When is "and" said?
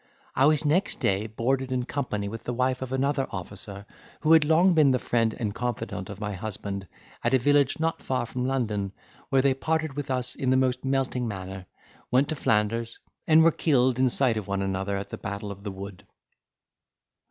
5.37-5.53, 13.27-13.43